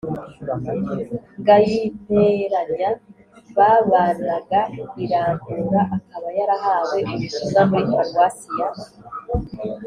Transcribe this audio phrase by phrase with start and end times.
[1.41, 2.89] ngayinteranya
[3.57, 4.59] babanaga
[5.03, 8.67] i rambura akaba yarahawe ubutumwa muri paruwasi ya